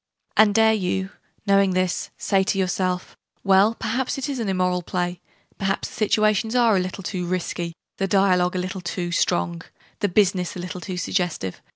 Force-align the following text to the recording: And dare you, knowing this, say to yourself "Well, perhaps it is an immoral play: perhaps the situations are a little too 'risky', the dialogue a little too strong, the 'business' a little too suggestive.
And 0.35 0.55
dare 0.55 0.73
you, 0.73 1.11
knowing 1.45 1.73
this, 1.75 2.09
say 2.17 2.41
to 2.45 2.57
yourself 2.57 3.15
"Well, 3.43 3.75
perhaps 3.75 4.17
it 4.17 4.27
is 4.29 4.39
an 4.39 4.49
immoral 4.49 4.81
play: 4.81 5.21
perhaps 5.59 5.89
the 5.89 5.93
situations 5.93 6.55
are 6.55 6.75
a 6.75 6.79
little 6.79 7.03
too 7.03 7.27
'risky', 7.27 7.75
the 7.99 8.07
dialogue 8.07 8.55
a 8.55 8.57
little 8.57 8.81
too 8.81 9.11
strong, 9.11 9.61
the 9.99 10.09
'business' 10.09 10.55
a 10.55 10.59
little 10.59 10.81
too 10.81 10.97
suggestive. 10.97 11.61